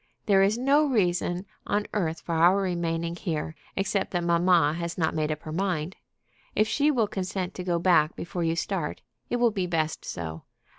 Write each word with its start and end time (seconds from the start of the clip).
There 0.25 0.41
is 0.41 0.57
no 0.57 0.83
reason 0.87 1.45
on 1.67 1.85
earth 1.93 2.21
for 2.21 2.33
our 2.33 2.57
remaining 2.59 3.15
here, 3.15 3.53
except 3.77 4.09
that 4.09 4.23
mamma 4.23 4.73
has 4.73 4.97
not 4.97 5.13
made 5.13 5.31
up 5.31 5.43
her 5.43 5.51
mind. 5.51 5.95
If 6.55 6.67
she 6.67 6.89
will 6.89 7.07
consent 7.07 7.53
to 7.53 7.63
go 7.63 7.77
back 7.77 8.15
before 8.15 8.43
you 8.43 8.55
start, 8.55 9.03
it 9.29 9.35
will 9.35 9.51
be 9.51 9.67
best 9.67 10.03
so. 10.03 10.41